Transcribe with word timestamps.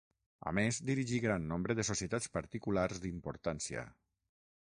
A 0.51 0.53
més, 0.59 0.77
dirigí 0.89 1.19
gran 1.25 1.45
nombre 1.51 1.75
de 1.79 1.85
societats 1.91 2.31
particulars 2.37 3.01
d'importància. 3.03 3.87